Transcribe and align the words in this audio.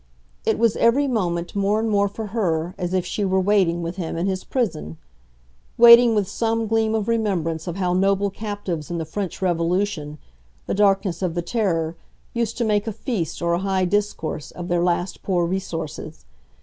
It 0.47 0.57
was 0.57 0.75
every 0.77 1.07
moment 1.07 1.55
more 1.55 1.79
and 1.79 1.87
more 1.87 2.07
for 2.07 2.27
her 2.33 2.73
as 2.75 2.91
if 2.91 3.05
she 3.05 3.23
were 3.23 3.39
waiting 3.39 3.83
with 3.83 3.97
him 3.97 4.17
in 4.17 4.25
his 4.25 4.43
prison 4.43 4.97
waiting 5.77 6.15
with 6.15 6.27
some 6.27 6.65
gleam 6.65 6.95
of 6.95 7.07
remembrance 7.07 7.67
of 7.67 7.75
how 7.75 7.93
noble 7.93 8.31
captives 8.31 8.89
in 8.89 8.97
the 8.97 9.05
French 9.05 9.43
Revolution, 9.43 10.17
the 10.65 10.73
darkness 10.73 11.21
of 11.21 11.35
the 11.35 11.43
Terror, 11.43 11.95
used 12.33 12.57
to 12.57 12.63
make 12.65 12.87
a 12.87 12.91
feast, 12.91 13.43
or 13.43 13.53
a 13.53 13.59
high 13.59 13.85
discourse, 13.85 14.49
of 14.49 14.69
their 14.69 14.81
last 14.81 15.21
poor 15.21 15.45
resources. 15.45 16.25